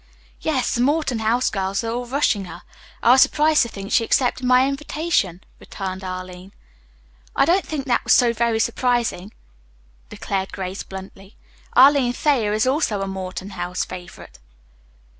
[0.39, 2.63] "Yes, the Morton House girls are all rushing her.
[3.03, 6.53] I was surprised to think she accepted my invitation," returned Arline.
[7.35, 9.31] "I don't think that was so very surprising,"
[10.09, 11.37] declared Grace bluntly.
[11.73, 14.39] "Arline Thayer is also a Morton House favorite."